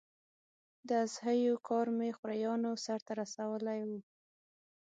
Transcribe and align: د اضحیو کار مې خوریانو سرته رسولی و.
د 0.87 0.89
اضحیو 1.05 1.55
کار 1.69 1.87
مې 1.97 2.09
خوریانو 2.17 2.71
سرته 2.85 3.11
رسولی 3.21 3.81
و. 3.89 3.91